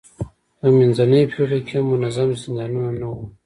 [0.59, 3.23] په منځنیو پېړیو کې هم منظم زندانونه نه وو.